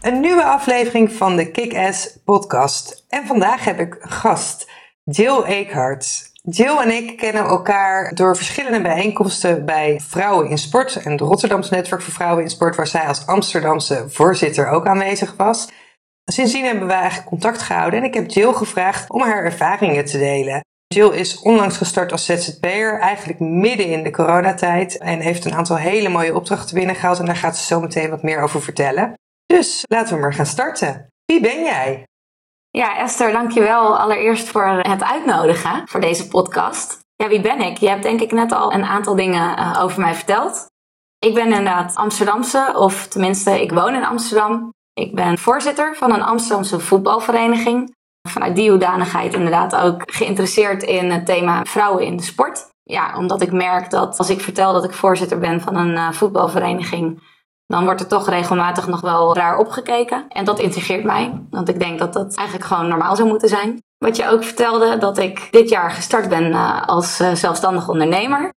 [0.00, 3.04] Een nieuwe aflevering van de Kick-Ass podcast.
[3.08, 4.70] En vandaag heb ik gast
[5.04, 6.30] Jill Eekhardt.
[6.42, 11.74] Jill en ik kennen elkaar door verschillende bijeenkomsten bij Vrouwen in Sport en het Rotterdamse
[11.74, 15.68] Netwerk voor Vrouwen in Sport, waar zij als Amsterdamse voorzitter ook aanwezig was.
[16.24, 20.18] Sindsdien hebben we eigenlijk contact gehouden en ik heb Jill gevraagd om haar ervaringen te
[20.18, 20.60] delen.
[20.86, 25.76] Jill is onlangs gestart als ZZP'er, eigenlijk midden in de coronatijd en heeft een aantal
[25.76, 29.14] hele mooie opdrachten binnengehaald en daar gaat ze zo meteen wat meer over vertellen.
[29.54, 31.06] Dus laten we maar gaan starten.
[31.24, 32.06] Wie ben jij?
[32.70, 36.98] Ja, Esther, dankjewel allereerst voor het uitnodigen voor deze podcast.
[37.14, 37.76] Ja, wie ben ik?
[37.76, 40.66] Je hebt denk ik net al een aantal dingen uh, over mij verteld.
[41.18, 44.72] Ik ben inderdaad Amsterdamse, of tenminste, ik woon in Amsterdam.
[44.92, 47.94] Ik ben voorzitter van een Amsterdamse voetbalvereniging.
[48.28, 52.68] Vanuit die hoedanigheid inderdaad ook geïnteresseerd in het thema vrouwen in de sport.
[52.82, 56.12] Ja, omdat ik merk dat als ik vertel dat ik voorzitter ben van een uh,
[56.12, 57.22] voetbalvereniging,
[57.68, 60.24] dan wordt er toch regelmatig nog wel raar opgekeken.
[60.28, 63.82] En dat intrigeert mij, want ik denk dat dat eigenlijk gewoon normaal zou moeten zijn.
[63.98, 68.52] Wat je ook vertelde, dat ik dit jaar gestart ben uh, als uh, zelfstandig ondernemer.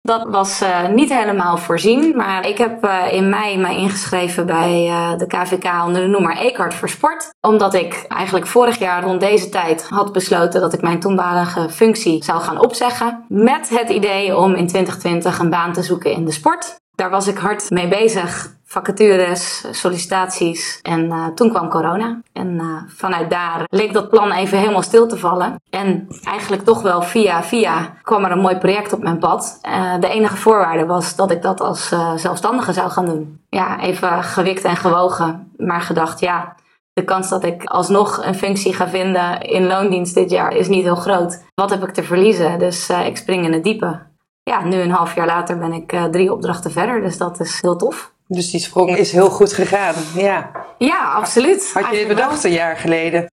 [0.00, 5.26] Dat was uh, niet helemaal voorzien, maar ik heb in mei mij ingeschreven bij de
[5.26, 7.28] KVK onder de noemer Eekart voor Sport.
[7.40, 12.24] Omdat ik eigenlijk vorig jaar rond deze tijd had besloten dat ik mijn toenmalige functie
[12.24, 13.24] zou gaan opzeggen.
[13.28, 16.80] Met het idee om in 2020 een baan te zoeken in de sport.
[17.02, 18.54] Daar was ik hard mee bezig.
[18.64, 20.78] Vacatures, sollicitaties.
[20.82, 22.20] En uh, toen kwam corona.
[22.32, 25.60] En uh, vanuit daar leek dat plan even helemaal stil te vallen.
[25.70, 29.58] En eigenlijk toch wel via via kwam er een mooi project op mijn pad.
[29.62, 33.40] Uh, de enige voorwaarde was dat ik dat als zelfstandige zou gaan doen.
[33.48, 35.52] Ja, even gewikt en gewogen.
[35.56, 36.54] Maar gedacht, ja,
[36.92, 40.84] de kans dat ik alsnog een functie ga vinden in loondienst dit jaar is niet
[40.84, 41.42] heel groot.
[41.54, 42.58] Wat heb ik te verliezen?
[42.58, 44.10] Dus ik spring in het diepe
[44.42, 47.58] ja, nu een half jaar later ben ik uh, drie opdrachten verder, dus dat is
[47.60, 48.12] heel tof.
[48.26, 50.50] Dus die sprong is heel goed gegaan, ja.
[50.78, 51.70] Ja, absoluut.
[51.74, 53.30] Had je dit bedacht een jaar geleden?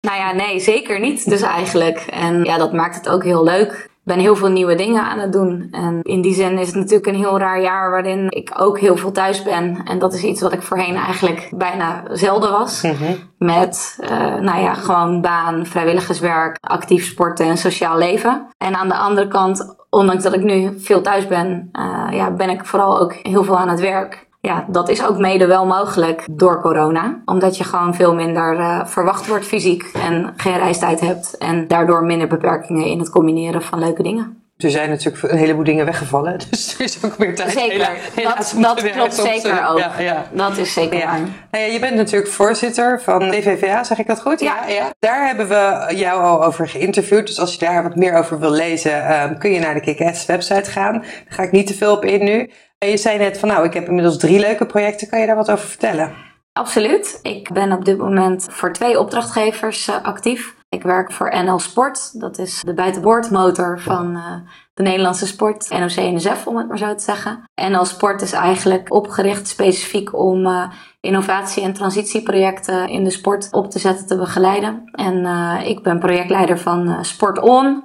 [0.00, 1.98] Nou ja, nee, zeker niet dus eigenlijk.
[1.98, 3.90] En ja, dat maakt het ook heel leuk.
[4.04, 5.68] Ben heel veel nieuwe dingen aan het doen.
[5.70, 8.96] En in die zin is het natuurlijk een heel raar jaar waarin ik ook heel
[8.96, 9.80] veel thuis ben.
[9.84, 12.82] En dat is iets wat ik voorheen eigenlijk bijna zelden was.
[12.82, 13.16] Mm -hmm.
[13.38, 18.46] Met, uh, nou ja, gewoon baan, vrijwilligerswerk, actief sporten en sociaal leven.
[18.58, 22.50] En aan de andere kant, ondanks dat ik nu veel thuis ben, uh, ja, ben
[22.50, 24.30] ik vooral ook heel veel aan het werk.
[24.48, 27.22] Ja, dat is ook mede wel mogelijk door corona.
[27.24, 31.36] Omdat je gewoon veel minder uh, verwacht wordt fysiek en geen reistijd hebt.
[31.38, 34.42] En daardoor minder beperkingen in het combineren van leuke dingen.
[34.56, 37.50] Er zijn natuurlijk een heleboel dingen weggevallen, dus er is ook meer tijd.
[37.50, 39.78] Zeker, helaas dat, dat klopt zeker ook.
[39.78, 40.26] Ja, ja.
[40.32, 41.06] Dat is zeker ja.
[41.06, 41.20] waar.
[41.50, 44.40] Nou ja, je bent natuurlijk voorzitter van DVVA, zeg ik dat goed?
[44.40, 44.66] Ja.
[44.68, 44.90] ja.
[44.98, 48.50] Daar hebben we jou al over geïnterviewd, dus als je daar wat meer over wil
[48.50, 50.92] lezen, um, kun je naar de Kick-Ass website gaan.
[50.92, 52.50] Daar ga ik niet te veel op in nu.
[52.90, 55.08] Je zei net van nou, ik heb inmiddels drie leuke projecten.
[55.08, 56.12] Kan je daar wat over vertellen?
[56.52, 57.18] Absoluut.
[57.22, 60.54] Ik ben op dit moment voor twee opdrachtgevers uh, actief.
[60.68, 62.20] Ik werk voor NL Sport.
[62.20, 64.34] Dat is de buitenboordmotor van uh,
[64.74, 65.70] de Nederlandse sport.
[65.70, 67.44] NOC-NSF om het maar zo te zeggen.
[67.70, 70.64] NL Sport is eigenlijk opgericht specifiek om uh,
[71.00, 74.82] innovatie- en transitieprojecten in de sport op te zetten, te begeleiden.
[74.92, 75.26] En
[75.64, 77.84] ik ben projectleider van Sport On.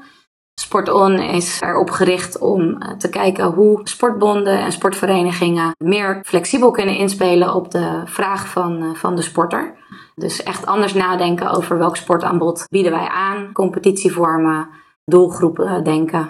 [0.60, 6.96] Sport On is erop gericht om te kijken hoe sportbonden en sportverenigingen meer flexibel kunnen
[6.98, 9.74] inspelen op de vraag van, van de sporter.
[10.16, 14.70] Dus echt anders nadenken over welk sportaanbod bieden wij aan, competitievormen,
[15.06, 16.30] doelgroepen denken,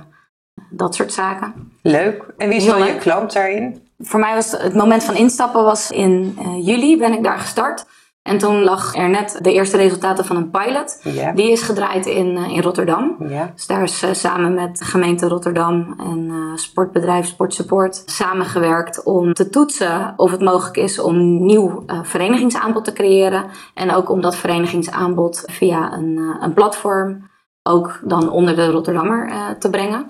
[0.69, 1.71] dat soort zaken.
[1.81, 2.25] Leuk.
[2.37, 3.87] En wie is dan je klant daarin?
[3.99, 7.85] Voor mij was het moment van instappen was in uh, juli ben ik daar gestart.
[8.27, 11.01] En toen lag er net de eerste resultaten van een pilot.
[11.35, 13.15] Die is gedraaid in, uh, in Rotterdam.
[13.53, 19.33] Dus daar is uh, samen met de gemeente Rotterdam en uh, sportbedrijf Sportsupport samengewerkt om
[19.33, 23.45] te toetsen of het mogelijk is om nieuw verenigingsaanbod te creëren.
[23.73, 27.29] En ook om dat verenigingsaanbod via een, een platform
[27.63, 30.09] ook dan onder de Rotterdammer te brengen.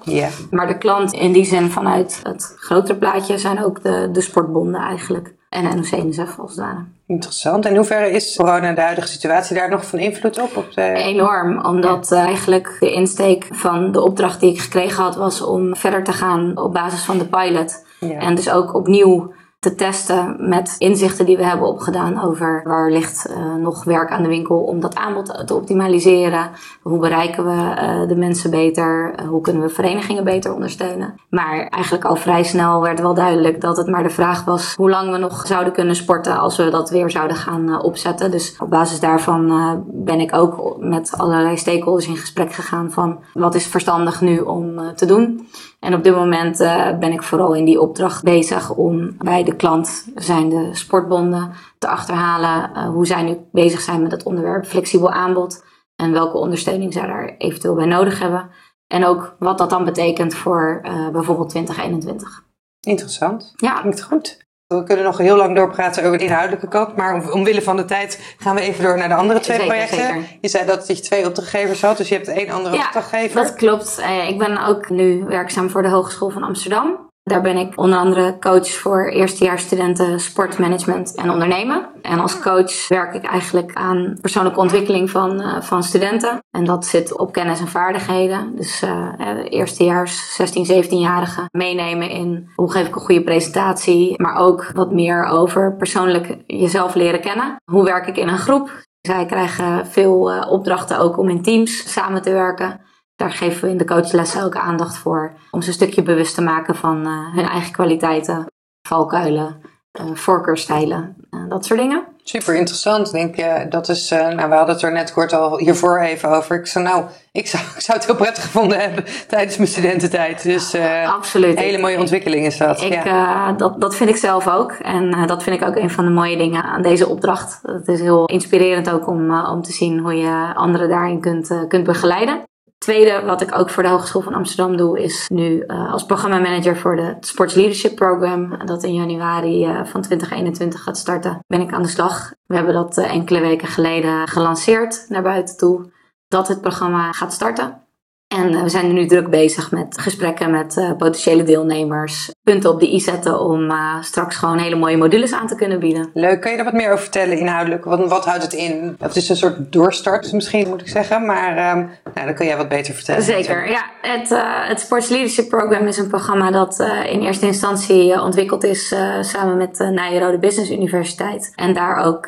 [0.52, 4.82] Maar de klant in die zin vanuit het grotere plaatje zijn ook de, de sportbonden
[4.82, 5.37] eigenlijk.
[5.64, 6.84] En als het ware.
[7.06, 7.66] Interessant.
[7.66, 10.58] En in hoeverre is corona de huidige situatie daar nog van invloed op?
[10.58, 10.82] op de...
[10.82, 15.76] Enorm, omdat uh, eigenlijk de insteek van de opdracht die ik gekregen had was om
[15.76, 17.86] verder te gaan op basis van de pilot.
[18.00, 18.20] Ja.
[18.20, 23.30] En dus ook opnieuw te testen met inzichten die we hebben opgedaan over waar ligt
[23.30, 26.50] uh, nog werk aan de winkel om dat aanbod te optimaliseren.
[26.82, 29.14] Hoe bereiken we uh, de mensen beter?
[29.20, 31.16] Uh, hoe kunnen we verenigingen beter ondersteunen?
[31.30, 34.90] Maar eigenlijk al vrij snel werd wel duidelijk dat het maar de vraag was hoe
[34.90, 38.32] lang we nog zouden kunnen sporten als we dat weer zouden gaan opzetten.
[38.32, 43.56] Dus op basis daarvan ben ik ook met allerlei stakeholders in gesprek gegaan van wat
[43.56, 45.48] is verstandig nu om te doen.
[45.80, 49.56] En op dit moment uh, ben ik vooral in die opdracht bezig om bij de
[49.56, 54.66] klant, zijn de sportbonden, te achterhalen uh, hoe zij nu bezig zijn met het onderwerp
[54.66, 55.64] flexibel aanbod
[55.96, 58.50] en welke ondersteuning zij daar eventueel bij nodig hebben.
[58.88, 62.46] En ook wat dat dan betekent voor uh, bijvoorbeeld 2021.
[62.80, 63.54] Interessant.
[63.56, 63.80] Ja.
[63.80, 64.47] Klinkt goed.
[64.68, 68.36] We kunnen nog heel lang doorpraten over de inhoudelijke kant, maar omwille van de tijd
[68.38, 69.98] gaan we even door naar de andere twee Zeker, projecten.
[69.98, 70.38] zeker.
[70.42, 73.42] Je zei dat je twee opdrachtgevers had, dus je hebt één andere Ja, opdrachtgever.
[73.44, 73.98] Dat klopt.
[74.00, 77.07] Eh, Ik ben ook nu werkzaam voor de Hogeschool van Amsterdam.
[77.28, 81.90] Daar ben ik onder andere coach voor eerstejaarsstudenten sportmanagement en ondernemen.
[82.02, 86.40] En als coach werk ik eigenlijk aan persoonlijke ontwikkeling van, eh, van studenten.
[86.52, 88.56] En dat zit op kennis en vaardigheden.
[88.56, 94.22] Dus eh, eh, eerstejaars, 16, 17-jarigen meenemen in hoe geef ik een goede presentatie.
[94.22, 97.56] Maar ook wat meer over persoonlijk jezelf leren kennen.
[97.72, 98.86] Hoe werk ik in een groep?
[99.02, 102.80] Zij krijgen veel opdrachten ook om in teams samen te werken.
[103.18, 105.34] Daar geven we in de coachlessen ook aandacht voor.
[105.52, 108.46] Om ze een stukje bewust te maken van eh, hun eigen kwaliteiten,
[108.88, 109.62] valkuilen,
[109.92, 112.04] eh voorkeurstijlen, eh, dat soort dingen.
[112.24, 113.12] Super interessant.
[113.12, 113.36] Denk
[113.72, 116.60] dat is, nou, we hadden het er net kort al hiervoor even over.
[116.60, 120.44] Ik zei, nou, ik zou, ik zou het heel prettig gevonden hebben tijdens mijn studententijd.
[120.44, 120.76] Dus
[121.06, 121.58] Absoluut.
[121.58, 122.82] een hele mooie ontwikkeling is dat.
[122.82, 123.52] Ik, ja.
[123.52, 124.72] dat, dat vind ik zelf ook.
[124.72, 127.60] En dat vind ik ook een van de mooie dingen aan deze opdracht.
[127.62, 131.84] Het is heel inspirerend ook om, om te zien hoe je anderen daarin kunt, kunt
[131.84, 132.46] begeleiden.
[132.78, 136.78] Tweede, wat ik ook voor de Hogeschool van Amsterdam doe, is nu eh, als programmamanager
[136.78, 141.74] voor de Sports Leadership Program, dat in januari eh, van 2021 gaat starten, ben ik
[141.74, 142.34] aan de slag.
[142.46, 145.92] We hebben dat eh, enkele weken geleden gelanceerd naar buiten toe,
[146.28, 147.87] dat het programma gaat starten.
[148.28, 152.80] En eh, we zijn nu druk bezig met gesprekken met eh, potentiële deelnemers, punten op
[152.80, 156.10] de i zetten om eh, straks gewoon hele mooie modules aan te kunnen bieden.
[156.14, 157.86] Leuk, kan je daar wat meer over vertellen inhoudelijk?
[157.86, 158.96] Wat, wat houdt het in?
[159.00, 161.26] Het is een soort doorstart misschien, moet ik zeggen.
[161.26, 161.78] Maar ehm,
[162.14, 163.24] nou, dan kun jij wat beter vertellen.
[163.24, 163.86] Zeker, ja.
[164.02, 168.96] Het, eh, het Sports Leadership Program is een programma dat in eerste instantie ontwikkeld is
[169.22, 171.52] samen met de Nijrode Business Universiteit.
[171.56, 172.28] En daar ook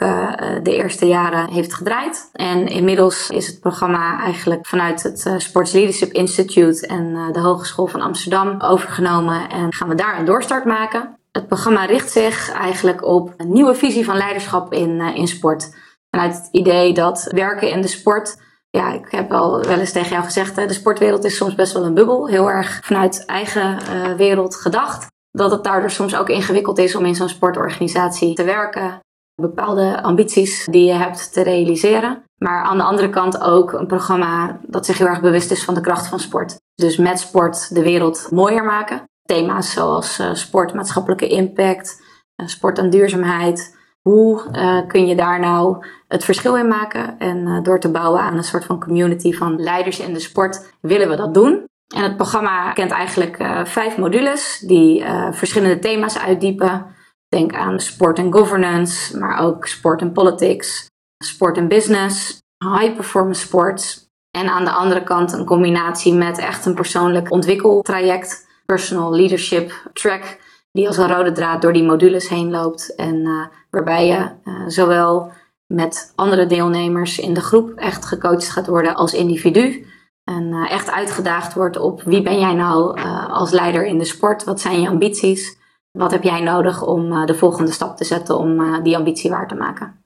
[0.64, 2.30] de eerste jaren heeft gedraaid.
[2.34, 7.88] En inmiddels is het programma eigenlijk vanuit het Sports Leadership Institute en eh, de Hogeschool
[7.88, 9.50] van Amsterdam overgenomen.
[9.50, 11.18] En gaan we daar een doorstart maken.
[11.32, 15.76] Het programma richt zich eigenlijk op een nieuwe visie van leiderschap in, eh, in sport.
[16.10, 18.38] Vanuit het idee dat werken in de sport
[18.72, 21.74] ja, ik heb al wel eens tegen jou gezegd, hè, de sportwereld is soms best
[21.74, 22.28] wel een bubbel.
[22.28, 25.08] Heel erg vanuit eigen eh, wereld gedacht.
[25.32, 29.00] Dat het daardoor soms ook ingewikkeld is om in zo'n sportorganisatie te werken.
[29.40, 32.24] Bepaalde ambities die je hebt te realiseren.
[32.38, 35.74] Maar aan de andere kant ook een programma dat zich heel erg bewust is van
[35.74, 36.58] de kracht van sport.
[36.76, 39.04] Dus met sport de wereld mooier maken.
[39.24, 42.02] Thema's zoals eh, sport, maatschappelijke impact,
[42.36, 43.78] eh, sport en duurzaamheid.
[44.02, 47.20] Hoe eh, kun je daar nou het verschil in maken?
[47.20, 51.10] En door te bouwen aan een soort van community van leiders in de sport willen
[51.10, 51.68] we dat doen.
[51.96, 56.86] En het programma kent eigenlijk vijf modules die verschillende thema's uitdiepen.
[57.30, 60.90] Denk aan sport en governance, maar ook sport en politics,
[61.24, 64.08] sport en business, high performance sports.
[64.32, 70.38] En aan de andere kant een combinatie met echt een persoonlijk ontwikkeltraject, personal leadership track,
[70.72, 72.96] die als een rode draad door die modules heen loopt.
[72.96, 75.32] En eh, waarbij je eh, zowel
[75.68, 79.88] met andere deelnemers in de groep echt gecoacht gaat worden als individu.
[80.24, 84.44] En eh, echt uitgedaagd wordt op wie ben jij nou als leider in de sport?
[84.44, 85.58] Wat zijn je ambities?
[86.00, 89.30] Wat heb jij nodig om eh, de volgende stap te zetten om eh, die ambitie
[89.30, 90.04] waar te maken?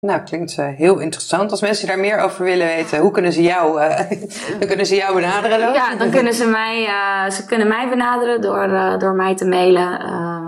[0.00, 1.50] Nou, klinkt eh, heel interessant.
[1.50, 3.78] Als mensen daar meer over willen weten, hoe kunnen ze jou,
[4.58, 5.72] dan kunnen ze jou benaderen dan?
[5.72, 6.88] Ja, dan kunnen ze mij,
[7.30, 10.00] ze kunnen mij benaderen door, door mij te mailen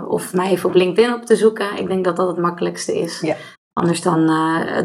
[0.07, 1.77] of mij even op LinkedIn op te zoeken.
[1.77, 3.19] Ik denk dat dat het makkelijkste is.
[3.21, 3.35] Ja.
[3.73, 4.25] Anders dan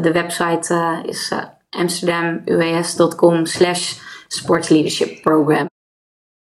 [0.01, 1.33] de website is
[1.69, 3.93] amsterdamues.com slash
[4.27, 5.65] sportsleadership program.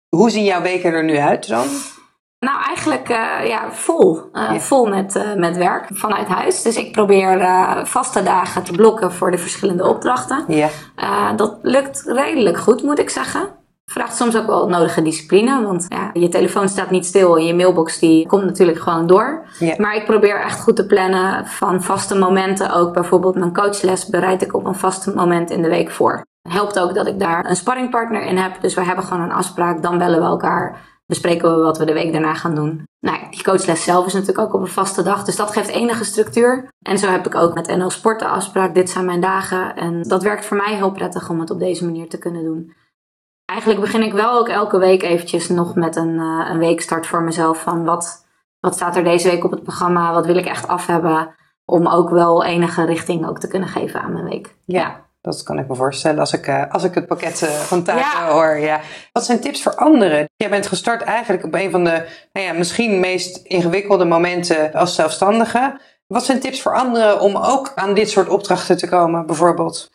[0.10, 1.68] Hoe zien jouw weken er nu uit dan?
[2.46, 4.22] Nou, eigenlijk eh, ja, vol.
[4.34, 4.60] Eh, Ja.
[4.60, 6.62] Vol met, eh, met werk vanuit huis.
[6.62, 10.44] Dus ik probeer eh, vaste dagen te blokken voor de verschillende opdrachten.
[10.48, 10.68] Ja.
[10.96, 13.42] Eh, dat lukt redelijk goed, moet ik zeggen.
[13.86, 17.56] Vraagt soms ook wel nodige discipline, want ja, je telefoon staat niet stil en je
[17.56, 19.46] mailbox die komt natuurlijk gewoon door.
[19.60, 19.74] Ja.
[19.78, 22.74] Maar ik probeer echt goed te plannen van vaste momenten.
[22.74, 26.26] Ook bijvoorbeeld mijn coachles bereid ik op een vaste moment in de week voor.
[26.50, 28.62] Helpt ook dat ik daar een sparringpartner in heb.
[28.62, 31.94] Dus we hebben gewoon een afspraak, dan bellen we elkaar bespreken we wat we de
[31.94, 32.84] week daarna gaan doen.
[33.00, 36.04] Nou, die coachles zelf is natuurlijk ook op een vaste dag, dus dat geeft enige
[36.04, 36.70] structuur.
[36.82, 39.76] En zo heb ik ook met NL Sport de afspraak, dit zijn mijn dagen.
[39.76, 42.74] En dat werkt voor mij heel prettig om het op deze manier te kunnen doen.
[43.46, 47.22] Eigenlijk begin ik wel ook elke week eventjes nog met een, uh, een weekstart voor
[47.22, 48.28] mezelf van wat,
[48.60, 51.88] wat staat er deze week op het programma, wat wil ik echt af hebben, om
[51.88, 54.56] ook wel enige richting ook te kunnen geven aan mijn week.
[54.66, 55.10] Ja.
[55.22, 58.34] Dat kan ik me voorstellen als ik, uh, als ik het pakket uh, van taken
[58.34, 58.58] hoor.
[58.58, 58.82] Ja.
[59.12, 60.30] Wat zijn tips voor anderen?
[60.36, 64.96] Jij bent gestart eigenlijk op een van de nou ja, misschien meest ingewikkelde momenten als
[64.96, 65.80] zelfstandige.
[66.08, 69.90] Wat zijn tips voor anderen om ook aan dit soort opdrachten te komen, bijvoorbeeld?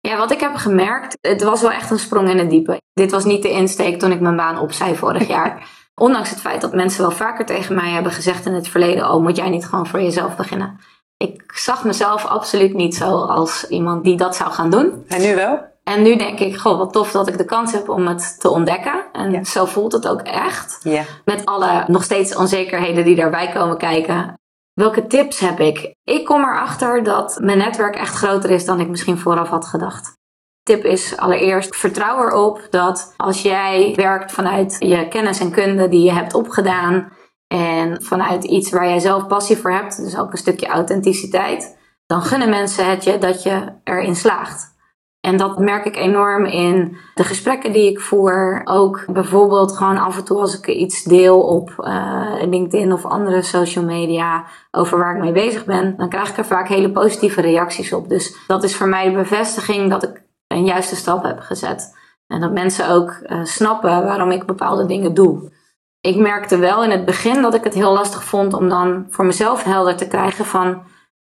[0.00, 2.80] Ja, wat ik heb gemerkt, het was wel echt een sprong in het diepe.
[2.92, 5.68] Dit was niet de insteek toen ik mijn baan opzij vorig jaar.
[5.94, 9.22] Ondanks het feit dat mensen wel vaker tegen mij hebben gezegd in het verleden: Oh,
[9.22, 10.80] moet jij niet gewoon voor jezelf beginnen?
[11.24, 15.04] Ik zag mezelf absoluut niet zo als iemand die dat zou gaan doen.
[15.08, 15.58] En nu wel?
[15.84, 18.50] En nu denk ik, goh, wat tof dat ik de kans heb om het te
[18.50, 19.04] ontdekken.
[19.12, 19.44] En ja.
[19.44, 20.80] zo voelt het ook echt.
[20.82, 21.02] Ja.
[21.24, 24.38] Met alle nog steeds onzekerheden die daarbij komen kijken.
[24.72, 25.94] Welke tips heb ik?
[26.04, 30.18] Ik kom erachter dat mijn netwerk echt groter is dan ik misschien vooraf had gedacht.
[30.62, 36.02] Tip is allereerst vertrouw erop dat als jij werkt vanuit je kennis en kunde die
[36.02, 37.12] je hebt opgedaan
[37.52, 42.22] en vanuit iets waar jij zelf passie voor hebt, dus ook een stukje authenticiteit, dan
[42.22, 44.78] gunnen mensen het je dat je erin slaagt.
[45.20, 48.62] En dat merk ik enorm in de gesprekken die ik voer.
[48.64, 53.42] Ook bijvoorbeeld gewoon af en toe als ik iets deel op uh, LinkedIn of andere
[53.42, 57.40] social media over waar ik mee bezig ben, dan krijg ik er vaak hele positieve
[57.40, 58.08] reacties op.
[58.08, 61.96] Dus dat is voor mij de bevestiging dat ik een juiste stap heb gezet.
[62.26, 65.58] En dat mensen ook uh, snappen waarom ik bepaalde dingen doe.
[66.00, 69.24] Ik merkte wel in het begin dat ik het heel lastig vond om dan voor
[69.24, 70.82] mezelf helder te krijgen van,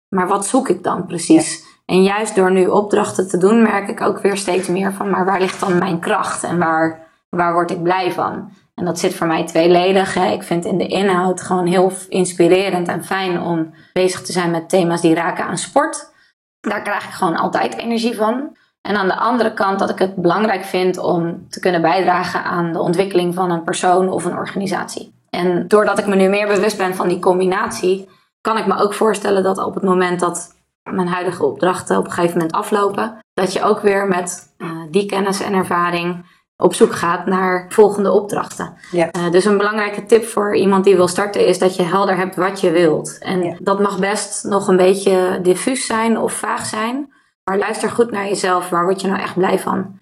[0.09, 1.65] maar wat zoek ik dan precies?
[1.85, 5.25] En juist door nu opdrachten te doen, merk ik ook weer steeds meer van, maar
[5.25, 8.51] waar ligt dan mijn kracht en waar, waar word ik blij van?
[8.75, 10.13] En dat zit voor mij tweeledig.
[10.13, 10.31] Hè.
[10.31, 14.69] Ik vind in de inhoud gewoon heel inspirerend en fijn om bezig te zijn met
[14.69, 16.11] thema's die raken aan sport.
[16.59, 18.57] Daar krijg ik gewoon altijd energie van.
[18.81, 22.73] En aan de andere kant dat ik het belangrijk vind om te kunnen bijdragen aan
[22.73, 25.13] de ontwikkeling van een persoon of een organisatie.
[25.29, 28.09] En doordat ik me nu meer bewust ben van die combinatie,
[28.41, 32.11] kan ik me ook voorstellen dat op het moment dat mijn huidige opdrachten op een
[32.11, 36.25] gegeven moment aflopen, dat je ook weer met uh, die kennis en ervaring
[36.57, 38.73] op zoek gaat naar volgende opdrachten.
[38.91, 39.09] Ja.
[39.17, 42.35] Uh, dus een belangrijke tip voor iemand die wil starten is dat je helder hebt
[42.35, 43.17] wat je wilt.
[43.19, 43.55] En Ja.
[43.59, 47.13] dat mag best nog een beetje diffuus zijn of vaag zijn.
[47.47, 48.69] Maar luister goed naar jezelf.
[48.69, 49.99] Waar word je nou echt blij van?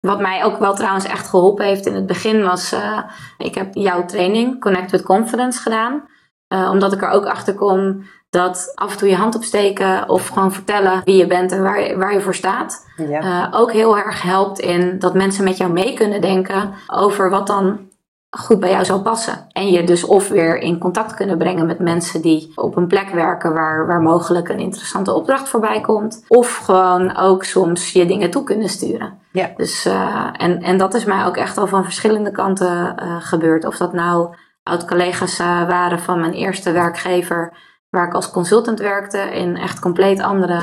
[0.00, 2.72] Wat mij ook wel trouwens echt geholpen heeft in het begin was...
[2.72, 2.98] Uh,
[3.38, 6.08] ik heb jouw training Connect with Confidence gedaan.
[6.54, 10.08] Uh, omdat ik er ook achter kom dat af en toe je hand opsteken...
[10.08, 12.86] of gewoon vertellen wie je bent en waar je, waar je voor staat...
[12.96, 13.22] Ja.
[13.22, 16.74] Uh, ook heel erg helpt in dat mensen met jou mee kunnen denken...
[16.86, 17.89] over wat dan
[18.30, 19.46] goed bij jou zou passen.
[19.52, 23.08] En je dus of weer in contact kunnen brengen met mensen die op een plek
[23.08, 26.24] werken waar, waar mogelijk een interessante opdracht voorbij komt.
[26.28, 29.18] Of gewoon ook soms je dingen toe kunnen sturen.
[29.32, 29.50] Ja.
[29.56, 33.64] Dus, uh, en, en dat is mij ook echt al van verschillende kanten uh, gebeurd.
[33.64, 37.56] Of dat nou oud-collega's uh, waren van mijn eerste werkgever,
[37.88, 40.60] waar ik als consultant werkte in echt compleet andere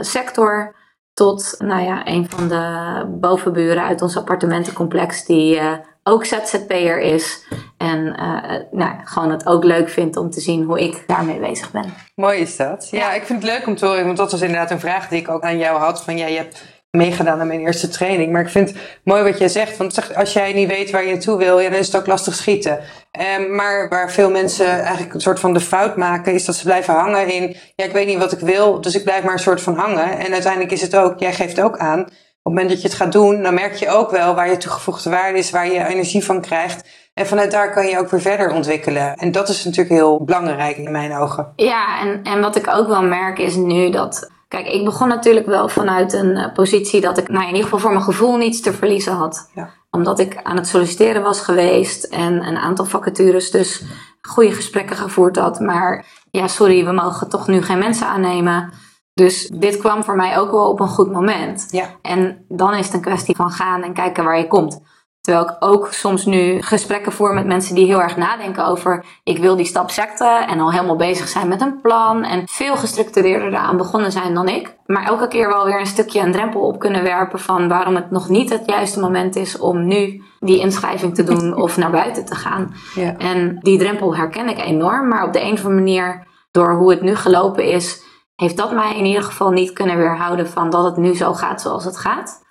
[0.00, 0.74] sector.
[1.14, 5.60] Tot nou ja, een van de bovenburen uit ons appartementencomplex die
[6.04, 7.46] ook ZZP'er is.
[7.78, 11.70] En uh, nou, gewoon het ook leuk vindt om te zien hoe ik daarmee bezig
[11.70, 11.94] ben.
[12.14, 12.88] Mooi is dat.
[12.90, 15.08] Ja, ja, ik vind het leuk om te horen, want dat was inderdaad een vraag
[15.08, 16.04] die ik ook aan jou had.
[16.04, 18.32] Van ja, je hebt meegedaan aan mijn eerste training.
[18.32, 19.76] Maar ik vind het mooi wat jij zegt.
[19.76, 22.78] Want als jij niet weet waar je naartoe wil, dan is het ook lastig schieten.
[23.38, 26.64] Um, maar waar veel mensen eigenlijk een soort van de fout maken, is dat ze
[26.64, 29.38] blijven hangen in, ja, ik weet niet wat ik wil, dus ik blijf maar een
[29.38, 30.18] soort van hangen.
[30.18, 32.06] En uiteindelijk is het ook, jij geeft ook aan, op
[32.52, 35.10] het moment dat je het gaat doen, dan merk je ook wel waar je toegevoegde
[35.10, 36.88] waarde is, waar je energie van krijgt.
[37.14, 39.14] En vanuit daar kan je ook weer verder ontwikkelen.
[39.14, 41.52] En dat is natuurlijk heel belangrijk in mijn ogen.
[41.56, 44.30] Ja, en, en wat ik ook wel merk is nu dat.
[44.54, 47.78] Kijk, ik begon natuurlijk wel vanuit een uh, positie dat ik, nou in ieder geval
[47.78, 49.50] voor mijn gevoel niets te verliezen had.
[49.54, 49.70] Ja.
[49.90, 53.82] Omdat ik aan het solliciteren was geweest en een aantal vacatures dus
[54.20, 55.60] goede gesprekken gevoerd had.
[55.60, 58.72] Maar ja, sorry, we mogen toch nu geen mensen aannemen.
[59.14, 61.66] Dus dit kwam voor mij ook wel op een goed moment.
[61.70, 61.86] Ja.
[62.02, 64.80] En dan is het een kwestie van gaan en kijken waar je komt.
[65.24, 69.38] Terwijl ik ook soms nu gesprekken voer met mensen die heel erg nadenken over ik
[69.38, 73.48] wil die stap zetten en al helemaal bezig zijn met een plan en veel gestructureerder
[73.48, 74.76] eraan begonnen zijn dan ik.
[74.86, 78.10] Maar elke keer wel weer een stukje een drempel op kunnen werpen van waarom het
[78.10, 82.24] nog niet het juiste moment is om nu die inschrijving te doen of naar buiten
[82.24, 82.74] te gaan.
[82.94, 83.16] Ja.
[83.16, 86.90] En die drempel herken ik enorm, maar op de een of andere manier door hoe
[86.90, 88.02] het nu gelopen is,
[88.36, 91.60] heeft dat mij in ieder geval niet kunnen weerhouden van dat het nu zo gaat
[91.60, 92.42] zoals het gaat.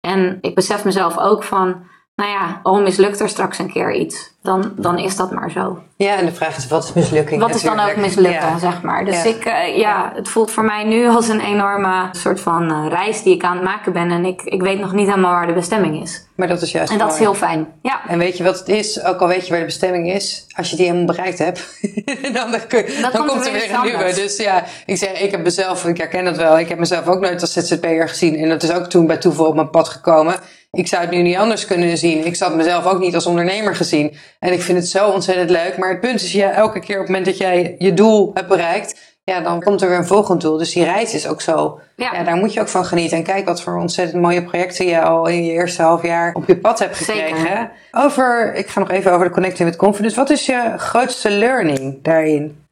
[0.00, 1.86] En ik besef mezelf ook van
[2.18, 5.82] nou ja, al mislukt er straks een keer iets, dan, dan is dat maar zo.
[5.96, 7.40] Ja, en de vraag is, wat is mislukking?
[7.40, 9.04] Wat is dan ook mislukken, zeg maar.
[9.04, 12.86] Dus ik, uh, ja, het voelt voor mij nu als een enorme soort van uh,
[12.88, 14.10] reis die ik aan het maken ben.
[14.10, 16.26] En ik, ik weet nog niet helemaal waar de bestemming is.
[16.36, 18.00] Maar dat is juist En dat is heel fijn, ja.
[18.08, 19.04] En weet je wat het is?
[19.04, 21.78] Ook al weet je waar de bestemming is, als je die helemaal bereikt hebt,
[22.34, 22.60] dan, dan,
[23.12, 24.14] dan komt er weer een nieuwe.
[24.14, 27.20] Dus ja, ik zeg, ik heb mezelf, ik herken dat wel, ik heb mezelf ook
[27.20, 28.36] nooit als ZZP'er gezien.
[28.36, 30.34] En dat is ook toen bij toeval op mijn pad gekomen
[30.70, 32.26] ik zou het nu niet anders kunnen zien.
[32.26, 34.16] Ik zat mezelf ook niet als ondernemer gezien.
[34.38, 35.76] En ik vind het zo ontzettend leuk.
[35.78, 38.48] Maar het punt is, ja, elke keer op het moment dat jij je doel hebt
[38.48, 40.56] bereikt, ja, dan komt er weer een volgend doel.
[40.56, 41.80] Dus die reis is ook zo.
[41.96, 42.24] Ja.
[42.24, 43.16] daar moet je ook van genieten.
[43.16, 46.46] En kijk wat voor ontzettend mooie projecten je al in je eerste half jaar op
[46.46, 47.70] je pad hebt gekregen.
[47.90, 50.16] Over, ik ga nog even over de Connecting with Confidence.
[50.16, 52.66] Wat is je grootste learning daarin?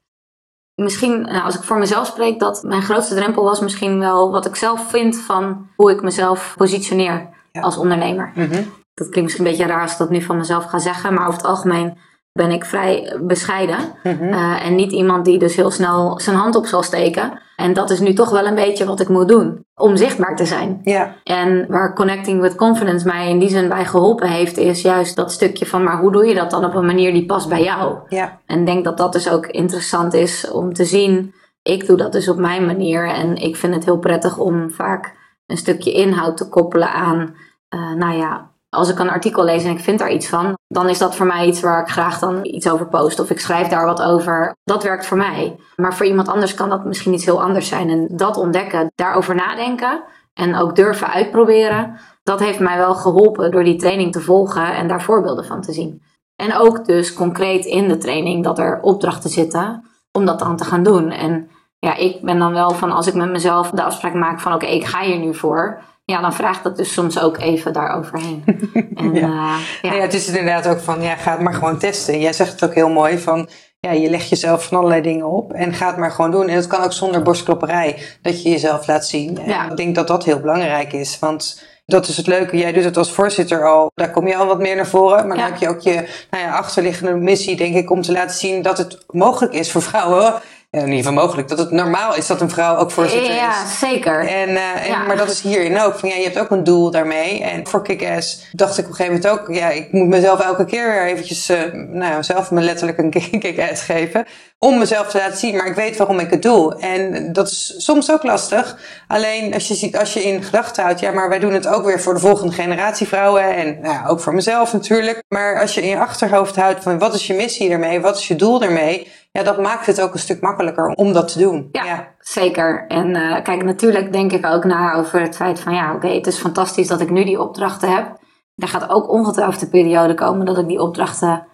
[0.75, 4.47] Misschien, nou, als ik voor mezelf spreek, dat mijn grootste drempel was misschien wel wat
[4.47, 8.33] ik zelf vind van hoe ik mezelf positioneer als ondernemer.
[8.35, 8.63] Mhm.
[9.01, 11.27] Dat klinkt misschien een beetje raar als ik dat nu van mezelf ga zeggen, maar
[11.27, 11.99] over het algemeen
[12.33, 13.79] ben ik vrij bescheiden.
[14.03, 14.23] Mhm.
[14.23, 17.41] Eh, en niet iemand die dus heel snel zijn hand op zal steken.
[17.57, 19.65] En dat is nu toch wel een beetje wat ik moet doen.
[19.75, 20.81] Om zichtbaar te zijn.
[21.25, 25.33] En waar Connecting with Confidence mij in die zin bij geholpen heeft, is juist dat
[25.33, 27.99] stukje van, maar hoe doe je dat dan op een manier die past bij jou?
[28.09, 28.41] Ja.
[28.47, 31.35] En denk dat dat dus ook interessant is om te zien.
[31.63, 33.09] Ik doe dat dus op mijn manier.
[33.09, 35.15] En ik vind het heel prettig om vaak
[35.47, 37.35] een stukje inhoud te koppelen aan
[37.75, 40.89] uh, nou ja, als ik een artikel lees en ik vind daar iets van, dan
[40.89, 43.21] is dat voor mij iets waar ik graag dan iets over post.
[43.21, 44.57] Of ik schrijf daar wat over.
[44.65, 45.57] Dat werkt voor mij.
[45.77, 47.91] Maar voor iemand anders kan dat misschien iets heel anders zijn.
[47.91, 50.03] En dat ontdekken, daarover nadenken
[50.35, 54.89] en ook durven uitproberen, dat heeft mij wel geholpen door die training te volgen en
[54.89, 56.03] daar voorbeelden van te zien.
[56.37, 60.65] En ook dus concreet in de training dat er opdrachten zitten om dat dan te
[60.65, 61.11] gaan doen.
[61.11, 64.55] En ja, ik ben dan wel van als ik met mezelf de afspraak maak van
[64.55, 68.45] oké, ik ga hier nu voor ja, dan vraagt dat dus soms ook even daaroverheen.
[68.95, 69.21] En, ja.
[69.21, 69.95] Uh, ja.
[69.95, 70.01] ja.
[70.01, 72.21] het is inderdaad ook van, ja, ga het maar gewoon testen.
[72.21, 73.49] Jij zegt het ook heel mooi van,
[73.81, 76.49] ja, je legt jezelf van allerlei dingen op en ga het maar gewoon doen.
[76.49, 79.39] En het kan ook zonder borstklopperij, dat je jezelf laat zien.
[79.39, 79.71] En ja.
[79.71, 82.57] ik denk dat dat heel belangrijk is, want dat is het leuke.
[82.57, 83.91] Jij doet het als voorzitter al.
[83.95, 85.27] Daar kom je al wat meer naar voren.
[85.27, 88.37] Maar dan heb je ook je nou ja, achterliggende missie, denk ik, om te laten
[88.37, 90.35] zien dat het mogelijk is voor vrouwen
[90.83, 91.49] in ieder geval mogelijk.
[91.49, 93.37] Dat het normaal is dat een vrouw ook voorzitter is.
[93.37, 94.27] Ja, zeker.
[94.29, 95.99] En, uh, en Maar dat is hierin ook.
[95.99, 97.43] Van, ja, je hebt ook een doel daarmee.
[97.43, 99.55] En voor Kick-Ass dacht ik op een gegeven moment ook...
[99.55, 101.51] Ja, ik moet mezelf elke keer weer eventjes...
[101.51, 103.11] Uh, nou, zelf me letterlijk een
[103.41, 104.27] Kick-Ass geven.
[104.59, 105.57] Om mezelf te laten zien.
[105.57, 106.77] Maar ik weet waarom ik het doe.
[106.81, 108.79] En dat is soms ook lastig.
[109.09, 111.01] Alleen als je, ziet, als je in gedachten houdt...
[111.01, 113.55] Ja, maar wij doen het ook weer voor de volgende generatie vrouwen.
[113.57, 115.23] En nou, ook voor mezelf natuurlijk.
[115.29, 116.99] Maar als je in je achterhoofd houdt van...
[116.99, 118.01] Wat is je missie ermee?
[118.01, 119.09] Wat is je doel ermee?
[119.37, 121.69] Ja, dat maakt het ook een stuk makkelijker om dat te doen.
[121.73, 122.87] Ja, zeker.
[122.89, 126.27] En uh, kijk, natuurlijk denk ik ook na over het feit van ja, oké, het
[126.27, 128.19] is fantastisch dat ik nu die opdrachten heb.
[128.55, 131.47] Er gaat ook ongetwijfeld een periode komen dat ik die opdrachten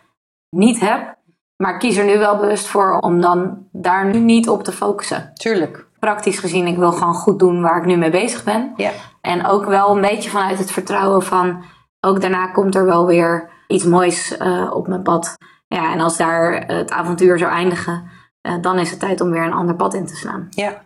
[0.51, 1.17] niet heb.
[1.57, 4.73] Maar ik kies er nu wel bewust voor om dan daar nu niet op te
[4.73, 5.31] focussen.
[5.35, 5.87] Tuurlijk.
[5.99, 8.73] Praktisch gezien, ik wil gewoon goed doen waar ik nu mee bezig ben.
[8.77, 8.91] Ja.
[9.21, 11.65] En ook wel een beetje vanuit het vertrouwen van,
[12.01, 15.37] ook daarna komt er wel weer iets moois uh, op mijn pad.
[15.73, 18.11] Ja, en als daar het avontuur zou eindigen,
[18.47, 20.47] uh, dan is het tijd om weer een ander pad in te slaan.
[20.51, 20.83] Ja.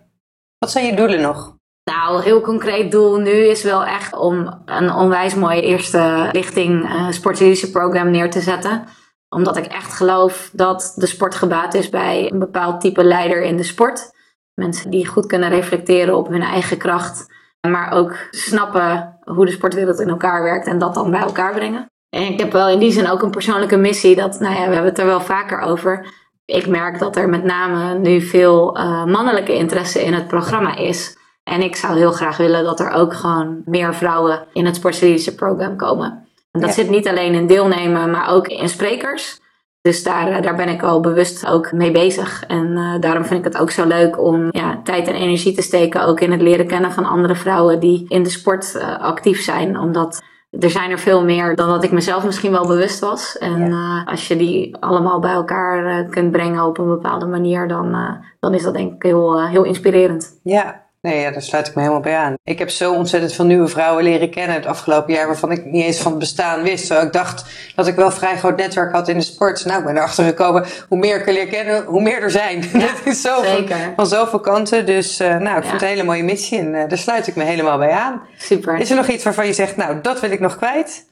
[0.58, 1.56] Wat zijn je doelen nog?
[1.90, 7.10] Nou, heel concreet doel nu is wel echt om een onwijs mooie eerste lichting uh,
[7.10, 8.84] sportjuridische program neer te zetten.
[9.28, 13.56] Omdat ik echt geloof dat de sport gebaat is bij een bepaald type leider in
[13.56, 14.10] de sport.
[14.54, 17.26] Mensen die goed kunnen reflecteren op hun eigen kracht,
[17.68, 21.86] maar ook snappen hoe de sportwereld in elkaar werkt en dat dan bij elkaar brengen.
[22.16, 24.16] En ik heb wel in die zin ook een persoonlijke missie.
[24.16, 26.06] Dat, nou ja, we hebben het er wel vaker over.
[26.44, 31.18] Ik merk dat er met name nu veel uh, mannelijke interesse in het programma is.
[31.44, 35.34] En ik zou heel graag willen dat er ook gewoon meer vrouwen in het sportjuridische
[35.34, 36.28] programma komen.
[36.52, 39.40] En dat zit niet alleen in deelnemen, maar ook in sprekers.
[39.80, 42.44] Dus daar, eh, daar ben ik al bewust ook mee bezig.
[42.46, 45.62] En uh, daarom vind ik het ook zo leuk om ja, tijd en energie te
[45.62, 49.42] steken ook in het leren kennen van andere vrouwen die in de sport uh, actief
[49.42, 49.78] zijn.
[49.78, 50.22] Omdat
[50.60, 53.38] er zijn er veel meer dan dat ik mezelf misschien wel bewust was.
[53.38, 57.68] En uh, als je die allemaal bij elkaar uh, kunt brengen op een bepaalde manier,
[57.68, 60.40] dan, uh, dan is dat denk ik heel, heel inspirerend.
[60.42, 62.34] Ja, Nee, ja, daar sluit ik me helemaal bij aan.
[62.44, 65.84] Ik heb zo ontzettend veel nieuwe vrouwen leren kennen het afgelopen jaar, waarvan ik niet
[65.84, 66.86] eens van het bestaan wist.
[66.86, 69.64] Terwijl ik dacht dat ik wel een vrij groot netwerk had in de sport.
[69.64, 72.64] Nou, ik ben erachter gekomen, hoe meer ik er leer kennen, hoe meer er zijn.
[72.72, 73.92] Ja, dat is zo van, zeker.
[73.96, 74.86] van zoveel kanten.
[74.86, 75.60] Dus eh, nou, ik Ja.
[75.60, 78.22] vind het een hele mooie missie en eh, daar sluit ik me helemaal bij aan.
[78.38, 78.76] Super.
[78.78, 81.04] Is er nog iets waarvan je zegt, nou, dat wil ik nog kwijt?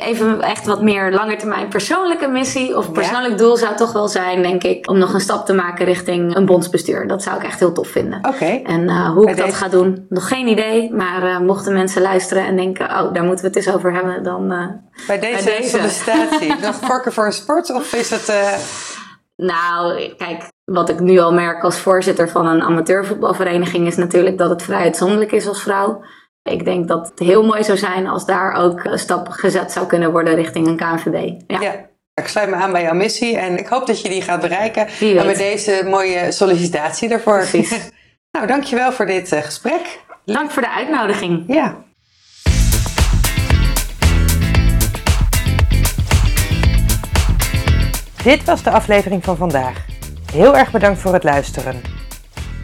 [0.00, 4.62] Even echt wat meer langetermijn persoonlijke missie of persoonlijk doel zou toch wel zijn, denk
[4.62, 7.06] ik, om nog een stap te maken richting een bondsbestuur.
[7.06, 8.18] Dat zou ik echt heel tof vinden.
[8.28, 8.44] Oké.
[8.64, 10.92] En eh, hoe Bij ik dat deze- ga doen, nog geen idee.
[10.94, 14.22] Maar eh, mochten mensen luisteren en denken, oh, daar moeten we het eens over hebben,
[14.22, 14.52] dan...
[14.52, 14.66] eh,
[15.06, 15.76] Bij deze, Bij deze.
[15.76, 18.32] sollicitatie, nog voorkeur voor een sport of is het...
[19.36, 24.50] Nou, kijk, wat ik nu al merk als voorzitter van een amateurvoetbalvereniging is natuurlijk dat
[24.50, 26.02] het vrij uitzonderlijk is als vrouw.
[26.50, 29.86] Ik denk dat het heel mooi zou zijn als daar ook een stap gezet zou
[29.86, 31.40] kunnen worden richting een KNVB.
[31.46, 31.74] Ja, Ja,
[32.14, 34.86] ik sluit me aan bij jouw missie en ik hoop dat je die gaat bereiken.
[35.00, 37.36] En met deze mooie sollicitatie daarvoor.
[37.36, 37.90] Precies.
[38.32, 40.00] nou, dankjewel voor dit eh, gesprek.
[40.24, 41.44] Dank voor de uitnodiging.
[41.46, 41.76] Ja.
[48.22, 49.84] Dit was de aflevering van vandaag.
[50.32, 51.80] Heel erg bedankt voor het luisteren.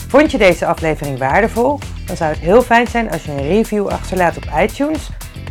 [0.09, 1.79] Vond je deze aflevering waardevol?
[2.07, 5.09] Dan zou het heel fijn zijn als je een review achterlaat op iTunes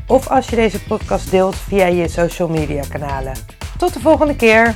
[0.08, 3.34] of als je deze podcast deelt via je social media kanalen.
[3.78, 4.76] Tot de volgende keer!